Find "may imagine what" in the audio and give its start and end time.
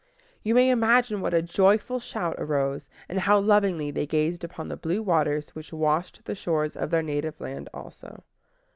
0.55-1.31